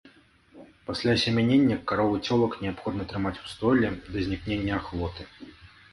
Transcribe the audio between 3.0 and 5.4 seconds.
трымаць ў стойле да знікнення ахвоты.